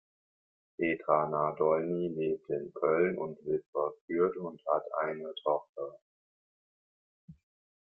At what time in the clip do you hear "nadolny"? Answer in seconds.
1.29-2.07